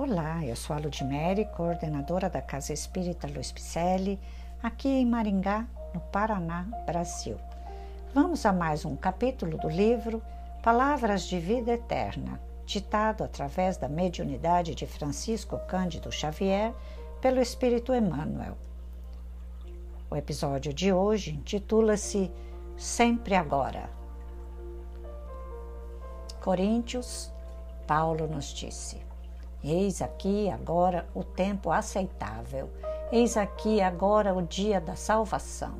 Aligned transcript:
Olá, 0.00 0.44
eu 0.44 0.54
sou 0.54 0.76
a 0.76 0.78
Ludmere, 0.78 1.44
coordenadora 1.56 2.30
da 2.30 2.40
Casa 2.40 2.72
Espírita 2.72 3.26
Luiz 3.26 3.50
Picelli, 3.50 4.16
aqui 4.62 4.86
em 4.86 5.04
Maringá, 5.04 5.66
no 5.92 6.00
Paraná, 6.00 6.68
Brasil. 6.86 7.36
Vamos 8.14 8.46
a 8.46 8.52
mais 8.52 8.84
um 8.84 8.94
capítulo 8.94 9.58
do 9.58 9.68
livro 9.68 10.22
Palavras 10.62 11.24
de 11.24 11.40
Vida 11.40 11.72
Eterna, 11.72 12.40
ditado 12.64 13.24
através 13.24 13.76
da 13.76 13.88
mediunidade 13.88 14.72
de 14.72 14.86
Francisco 14.86 15.58
Cândido 15.66 16.12
Xavier 16.12 16.72
pelo 17.20 17.40
Espírito 17.40 17.92
Emmanuel. 17.92 18.56
O 20.08 20.14
episódio 20.14 20.72
de 20.72 20.92
hoje 20.92 21.32
intitula-se 21.32 22.30
Sempre 22.76 23.34
Agora. 23.34 23.90
Coríntios, 26.40 27.32
Paulo 27.84 28.28
nos 28.28 28.54
disse. 28.54 29.07
Eis 29.62 30.00
aqui 30.00 30.48
agora 30.48 31.08
o 31.12 31.24
tempo 31.24 31.72
aceitável, 31.72 32.70
eis 33.10 33.36
aqui 33.36 33.80
agora 33.80 34.32
o 34.32 34.40
dia 34.40 34.80
da 34.80 34.94
salvação. 34.94 35.74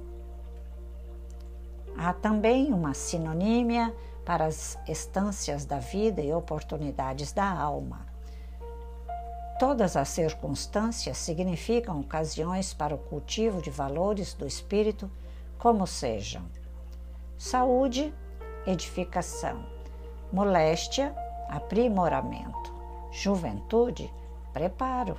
Há 1.96 2.12
também 2.12 2.73
uma 2.73 2.92
sinonímia 2.92 3.95
para 4.24 4.46
as 4.46 4.77
estâncias 4.88 5.64
da 5.64 5.78
vida 5.78 6.20
e 6.20 6.32
oportunidades 6.32 7.32
da 7.32 7.48
alma. 7.48 8.04
Todas 9.60 9.96
as 9.96 10.09
circunstâncias 10.09 11.16
significam 11.16 12.01
ocasiões 12.01 12.74
para 12.74 12.95
o 12.95 12.98
cultivo 12.98 13.62
de 13.62 13.70
valores 13.70 14.34
do 14.34 14.46
espírito, 14.46 15.10
como 15.56 15.87
sejam 15.87 16.42
saúde, 17.37 18.12
edificação, 18.66 19.65
moléstia, 20.32 21.15
aprimoramento 21.48 22.77
juventude, 23.10 24.12
preparo, 24.52 25.16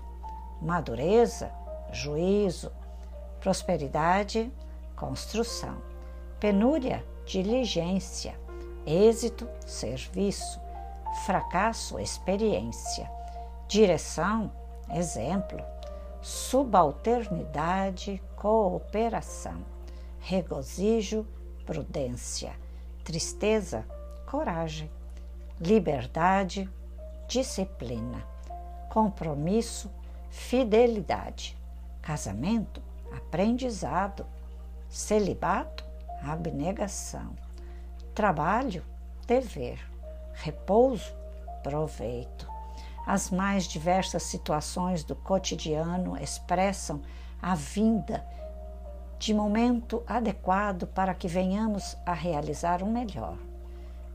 madureza, 0.61 1.52
juízo, 1.91 2.71
prosperidade, 3.40 4.51
construção, 4.96 5.77
penúria, 6.40 7.04
diligência, 7.26 8.40
êxito, 8.85 9.49
serviço, 9.65 10.59
fracasso, 11.26 11.99
experiência, 11.99 13.09
direção, 13.68 14.51
exemplo, 14.91 15.59
subalternidade, 16.21 18.21
cooperação, 18.35 19.65
regozijo, 20.20 21.26
prudência, 21.65 22.53
tristeza, 23.03 23.85
coragem, 24.26 24.90
liberdade, 25.59 26.70
disciplina, 27.30 28.26
compromisso, 28.90 29.90
fidelidade, 30.32 31.55
casamento, 32.02 32.82
aprendizado, 33.16 34.26
celibato, 34.90 35.86
abnegação, 36.24 37.36
trabalho, 38.16 38.84
dever, 39.27 39.80
repouso, 40.34 41.13
proveito. 41.62 42.49
As 43.05 43.30
mais 43.30 43.66
diversas 43.66 44.24
situações 44.24 45.04
do 45.04 45.16
cotidiano 45.16 46.18
expressam 46.18 46.99
a 47.40 47.54
vinda 47.54 48.26
de 49.20 49.36
momento 49.36 50.02
adequado 50.08 50.88
para 50.88 51.14
que 51.14 51.27
venhamos 51.27 51.96
a 52.05 52.14
realizar 52.14 52.82
o 52.82 52.88
melhor. 52.88 53.49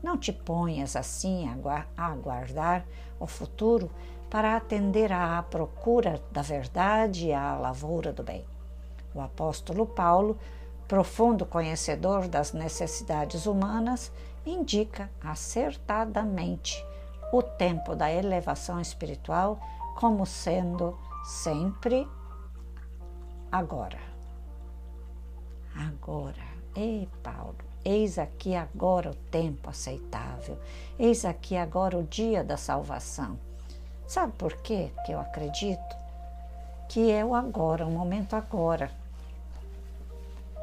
Não 0.05 0.19
te 0.19 0.31
ponhas 0.31 0.95
assim 0.95 1.49
a 1.97 2.05
aguardar 2.05 2.85
o 3.19 3.25
futuro 3.25 3.89
para 4.29 4.55
atender 4.55 5.11
à 5.11 5.41
procura 5.41 6.21
da 6.31 6.43
verdade 6.43 7.29
e 7.29 7.33
à 7.33 7.57
lavoura 7.57 8.13
do 8.13 8.21
bem. 8.21 8.45
O 9.15 9.19
apóstolo 9.19 9.87
Paulo, 9.87 10.37
profundo 10.87 11.43
conhecedor 11.43 12.27
das 12.27 12.53
necessidades 12.53 13.47
humanas, 13.47 14.11
indica 14.45 15.09
acertadamente 15.23 16.85
o 17.33 17.41
tempo 17.41 17.95
da 17.95 18.11
elevação 18.11 18.79
espiritual 18.79 19.59
como 19.95 20.23
sendo 20.23 20.95
sempre 21.23 22.07
agora. 23.51 23.97
Agora. 25.75 26.54
Ei, 26.75 27.07
Paulo, 27.23 27.55
Eis 27.87 28.17
aqui 28.17 28.55
agora 28.55 29.11
o 29.11 29.15
tempo 29.29 29.69
aceitável, 29.69 30.57
eis 30.97 31.23
aqui 31.23 31.55
agora 31.55 31.95
o 31.95 32.01
dia 32.01 32.43
da 32.43 32.57
salvação. 32.57 33.37
Sabe 34.07 34.33
por 34.33 34.57
quê 34.63 34.89
que 35.05 35.11
eu 35.11 35.19
acredito? 35.19 35.95
Que 36.89 37.11
é 37.11 37.23
o 37.23 37.35
agora, 37.35 37.85
o 37.85 37.91
momento 37.91 38.35
agora, 38.35 38.89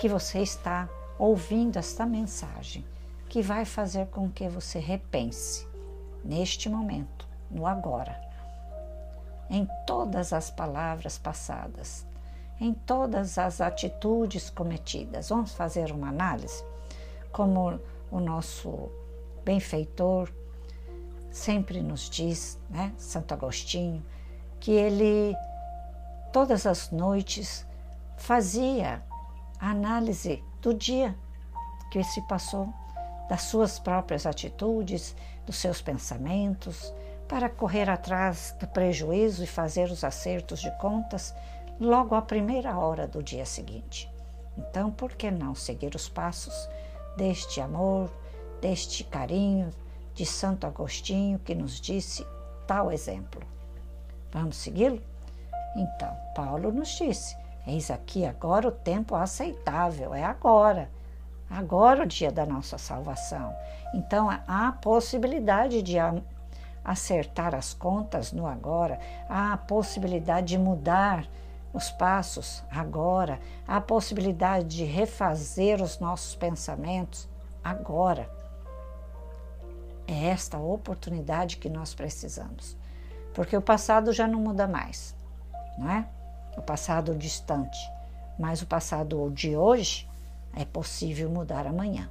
que 0.00 0.09
você 0.09 0.41
está 0.41 0.89
ouvindo 1.17 1.78
esta 1.78 2.05
mensagem, 2.05 2.84
que 3.29 3.41
vai 3.41 3.65
fazer 3.65 4.09
com 4.09 4.29
que 4.29 4.49
você 4.49 4.81
repense 4.81 5.65
neste 6.25 6.69
momento, 6.69 7.25
no 7.49 7.69
agora, 7.69 8.21
em 9.49 9.69
todas 9.87 10.33
as 10.33 10.50
palavras 10.50 11.19
passadas, 11.19 12.05
em 12.60 12.72
todas 12.72 13.38
as 13.38 13.60
atitudes 13.60 14.50
cometidas. 14.50 15.28
Vamos 15.28 15.52
fazer 15.52 15.90
uma 15.90 16.08
análise? 16.08 16.62
como 17.32 17.80
o 18.10 18.20
nosso 18.20 18.90
benfeitor 19.44 20.30
sempre 21.30 21.82
nos 21.82 22.10
diz, 22.10 22.60
né, 22.68 22.92
Santo 22.98 23.32
Agostinho, 23.32 24.04
que 24.60 24.70
ele 24.70 25.34
todas 26.30 26.66
as 26.66 26.90
noites 26.90 27.66
fazia 28.16 29.02
a 29.58 29.70
análise 29.70 30.44
do 30.60 30.74
dia 30.74 31.16
que 31.90 32.04
se 32.04 32.20
passou, 32.22 32.72
das 33.28 33.42
suas 33.42 33.78
próprias 33.78 34.26
atitudes, 34.26 35.16
dos 35.46 35.56
seus 35.56 35.80
pensamentos, 35.80 36.92
para 37.28 37.48
correr 37.48 37.88
atrás 37.88 38.54
do 38.60 38.66
prejuízo 38.66 39.42
e 39.42 39.46
fazer 39.46 39.90
os 39.90 40.04
acertos 40.04 40.60
de 40.60 40.70
contas 40.78 41.34
logo 41.82 42.15
à 42.15 42.22
primeira 42.22 42.78
hora 42.78 43.06
do 43.06 43.22
dia 43.22 43.44
seguinte. 43.44 44.10
Então, 44.56 44.91
por 44.91 45.12
que 45.12 45.31
não 45.31 45.54
seguir 45.54 45.94
os 45.94 46.09
passos 46.09 46.54
deste 47.16 47.60
amor, 47.60 48.10
deste 48.60 49.04
carinho 49.04 49.70
de 50.15 50.25
Santo 50.25 50.66
Agostinho 50.66 51.38
que 51.38 51.54
nos 51.54 51.81
disse 51.81 52.26
tal 52.66 52.93
exemplo. 52.93 53.43
Vamos 54.31 54.56
segui-lo? 54.56 55.03
Então, 55.76 56.16
Paulo 56.34 56.70
nos 56.70 56.91
disse: 56.91 57.37
Eis 57.66 57.91
aqui 57.91 58.25
agora 58.25 58.69
o 58.69 58.72
tempo 58.72 59.14
aceitável, 59.14 60.14
é 60.14 60.25
agora. 60.25 60.91
Agora 61.50 62.04
o 62.04 62.06
dia 62.06 62.31
da 62.31 62.47
nossa 62.47 62.78
salvação. 62.78 63.54
Então, 63.93 64.28
há 64.47 64.72
possibilidade 64.72 65.82
de 65.82 65.97
acertar 66.84 67.54
as 67.54 67.75
contas 67.75 68.32
no 68.32 68.47
agora, 68.47 68.99
há 69.28 69.53
a 69.53 69.56
possibilidade 69.59 70.49
de 70.49 70.59
mudar 70.59 71.26
os 71.72 71.91
passos 71.91 72.62
agora, 72.71 73.41
a 73.66 73.81
possibilidade 73.81 74.69
de 74.77 74.84
refazer 74.84 75.83
os 75.83 75.99
nossos 75.99 76.34
pensamentos 76.34 77.28
agora. 77.62 78.31
É 80.06 80.27
esta 80.27 80.59
oportunidade 80.59 81.56
que 81.56 81.69
nós 81.69 81.94
precisamos. 81.94 82.77
Porque 83.32 83.56
o 83.56 83.62
passado 83.62 84.12
já 84.12 84.27
não 84.27 84.41
muda 84.41 84.66
mais, 84.66 85.15
não 85.78 85.91
é? 85.91 86.06
O 86.56 86.62
passado 86.62 87.15
distante. 87.15 87.78
Mas 88.38 88.61
o 88.61 88.66
passado 88.66 89.31
de 89.31 89.56
hoje 89.56 90.09
é 90.55 90.65
possível 90.65 91.31
mudar 91.31 91.66
amanhã. 91.66 92.11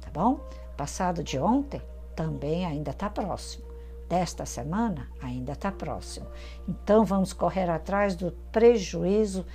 Tá 0.00 0.08
bom? 0.10 0.40
O 0.72 0.76
passado 0.76 1.22
de 1.22 1.38
ontem 1.38 1.82
também 2.16 2.64
ainda 2.64 2.92
está 2.92 3.10
próximo 3.10 3.71
desta 4.12 4.44
semana 4.44 5.08
ainda 5.22 5.52
está 5.52 5.72
próximo. 5.72 6.26
Então 6.68 7.02
vamos 7.02 7.32
correr 7.32 7.70
atrás 7.70 8.14
do 8.14 8.30
prejuízo 8.52 9.46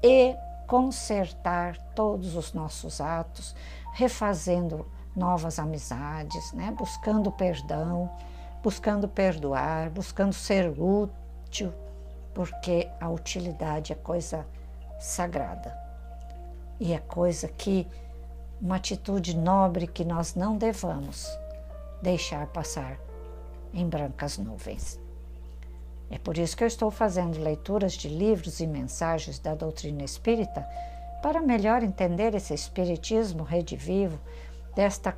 e 0.00 0.32
consertar 0.68 1.76
todos 1.92 2.36
os 2.36 2.52
nossos 2.52 3.00
atos, 3.00 3.52
refazendo 3.94 4.86
novas 5.16 5.58
amizades, 5.58 6.52
né? 6.52 6.72
buscando 6.78 7.32
perdão, 7.32 8.08
buscando 8.62 9.08
perdoar, 9.08 9.90
buscando 9.90 10.32
ser 10.32 10.72
útil, 10.78 11.74
porque 12.32 12.88
a 13.00 13.10
utilidade 13.10 13.92
é 13.92 13.96
coisa 13.96 14.46
sagrada 15.00 15.76
e 16.78 16.92
é 16.92 16.98
coisa 16.98 17.48
que 17.48 17.88
uma 18.62 18.76
atitude 18.76 19.36
nobre 19.36 19.88
que 19.88 20.04
nós 20.04 20.36
não 20.36 20.56
devamos 20.56 21.26
deixar 22.00 22.46
passar 22.46 23.04
em 23.76 23.86
brancas 23.88 24.38
nuvens. 24.38 24.98
É 26.10 26.18
por 26.18 26.38
isso 26.38 26.56
que 26.56 26.64
eu 26.64 26.68
estou 26.68 26.90
fazendo 26.90 27.38
leituras 27.38 27.92
de 27.92 28.08
livros 28.08 28.60
e 28.60 28.66
mensagens 28.66 29.38
da 29.38 29.54
doutrina 29.54 30.02
espírita 30.02 30.66
para 31.22 31.40
melhor 31.40 31.82
entender 31.82 32.34
esse 32.34 32.54
espiritismo 32.54 33.42
redivivo 33.42 34.18
desta 34.74 35.16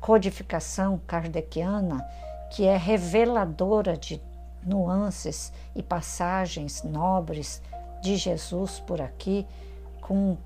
codificação 0.00 1.00
kardeciana 1.06 2.04
que 2.50 2.66
é 2.66 2.76
reveladora 2.76 3.96
de 3.96 4.20
nuances 4.64 5.52
e 5.74 5.82
passagens 5.82 6.82
nobres 6.82 7.60
de 8.00 8.16
Jesus 8.16 8.80
por 8.80 9.00
aqui, 9.00 9.46
com 10.00 10.36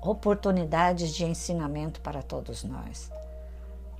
oportunidades 0.00 1.14
de 1.14 1.24
ensinamento 1.24 2.00
para 2.00 2.22
todos 2.22 2.64
nós. 2.64 3.10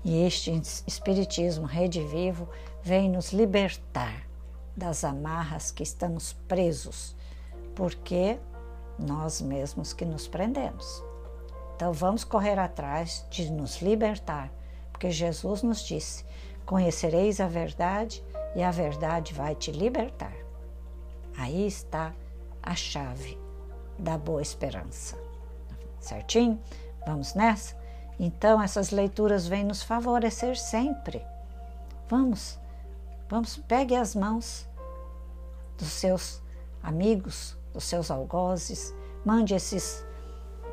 E 0.05 0.27
este 0.27 0.51
Espiritismo 0.87 1.65
Rede 1.65 2.05
Vivo 2.05 2.47
vem 2.83 3.09
nos 3.09 3.33
libertar 3.33 4.29
das 4.77 5.03
amarras 5.03 5.71
que 5.71 5.83
estamos 5.83 6.35
presos, 6.47 7.17
porque 7.75 8.39
nós 8.99 9.41
mesmos 9.41 9.95
que 9.95 10.05
nos 10.05 10.29
prendemos. 10.29 11.03
Então 11.75 11.93
vamos 11.93 12.23
correr 12.23 12.59
atrás 12.59 13.27
de 13.31 13.51
nos 13.51 13.81
libertar, 13.81 14.53
porque 14.93 15.11
Jesus 15.11 15.63
nos 15.63 15.83
disse: 15.83 16.25
Conhecereis 16.67 17.41
a 17.41 17.49
verdade 17.49 18.23
e 18.55 18.63
a 18.63 18.71
verdade 18.71 19.33
vai 19.33 19.55
te 19.55 19.73
libertar. 19.73 20.37
Aí 21.37 21.67
está 21.67 22.15
a 22.63 22.75
chave 22.75 23.39
da 23.99 24.19
boa 24.19 24.43
esperança. 24.43 25.17
Certinho? 25.99 26.61
Vamos 27.07 27.35
nessa? 27.35 27.84
Então, 28.19 28.63
essas 28.63 28.91
leituras 28.91 29.47
vêm 29.47 29.65
nos 29.65 29.83
favorecer 29.83 30.57
sempre. 30.57 31.25
Vamos, 32.09 32.59
vamos, 33.29 33.57
pegue 33.57 33.97
as 33.97 34.15
mãos 34.15 34.69
dos 35.77 35.89
seus 35.89 36.41
amigos, 36.83 37.57
dos 37.73 37.85
seus 37.85 38.11
algozes, 38.11 38.95
mande 39.25 39.55
esses 39.55 40.05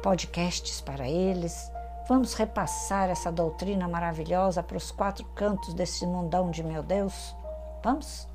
podcasts 0.04 0.82
para 0.82 1.08
eles. 1.08 1.72
Vamos 2.08 2.34
repassar 2.34 3.10
essa 3.10 3.32
doutrina 3.32 3.88
maravilhosa 3.88 4.62
para 4.62 4.78
os 4.78 4.92
quatro 4.92 5.26
cantos 5.34 5.74
desse 5.74 6.06
mundão 6.06 6.52
de 6.52 6.64
meu 6.64 6.84
Deus? 6.84 7.36
Vamos? 7.84 8.28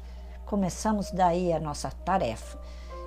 Começamos 0.46 1.10
daí 1.10 1.52
a 1.52 1.60
nossa 1.60 1.90
tarefa. 1.90 2.58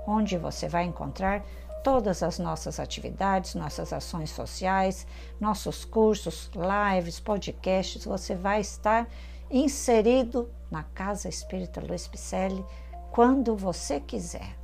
onde 0.07 0.37
você 0.37 0.69
vai 0.69 0.85
encontrar 0.85 1.43
todas 1.83 2.23
as 2.23 2.39
nossas 2.39 2.79
atividades, 2.79 3.53
nossas 3.53 3.91
ações 3.91 4.29
sociais, 4.29 5.05
nossos 5.39 5.85
cursos, 5.85 6.49
lives, 6.55 7.19
podcasts. 7.19 8.05
Você 8.05 8.35
vai 8.35 8.61
estar 8.61 9.07
inserido 9.51 10.49
na 10.71 10.83
Casa 10.83 11.29
Espírita 11.29 11.81
Luiz 11.81 12.07
Picelli 12.07 12.65
quando 13.11 13.55
você 13.55 13.99
quiser, 13.99 14.55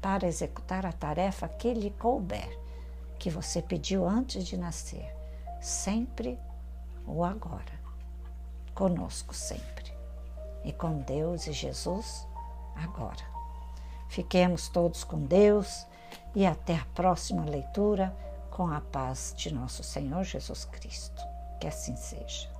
para 0.00 0.26
executar 0.26 0.84
a 0.84 0.92
tarefa 0.92 1.48
que 1.48 1.72
lhe 1.72 1.90
couber, 1.90 2.58
que 3.18 3.30
você 3.30 3.62
pediu 3.62 4.06
antes 4.06 4.44
de 4.44 4.56
nascer. 4.56 5.14
Sempre 5.60 6.38
o 7.06 7.24
agora, 7.24 7.80
conosco 8.74 9.34
sempre. 9.34 9.92
E 10.64 10.72
com 10.72 11.00
Deus 11.00 11.46
e 11.46 11.52
Jesus 11.52 12.26
agora. 12.76 13.24
Fiquemos 14.08 14.68
todos 14.68 15.04
com 15.04 15.24
Deus 15.24 15.86
e 16.34 16.46
até 16.46 16.76
a 16.76 16.84
próxima 16.94 17.44
leitura 17.44 18.14
com 18.50 18.68
a 18.68 18.80
paz 18.80 19.34
de 19.36 19.52
nosso 19.52 19.82
Senhor 19.82 20.22
Jesus 20.24 20.64
Cristo. 20.66 21.22
Que 21.58 21.66
assim 21.66 21.96
seja. 21.96 22.51